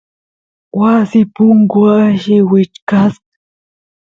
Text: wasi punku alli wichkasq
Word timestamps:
wasi 0.79 1.19
punku 1.33 1.79
alli 2.01 2.37
wichkasq 2.49 3.23